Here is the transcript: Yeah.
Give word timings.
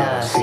Yeah. 0.00 0.39